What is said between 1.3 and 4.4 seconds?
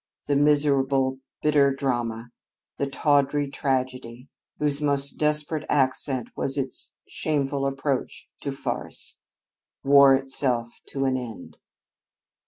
bitter drama the tawdry tragedy,